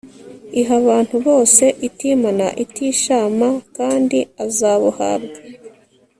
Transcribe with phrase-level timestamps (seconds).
[0.59, 5.37] iha abantu bose itimana, itishama, kandi azabuhabwa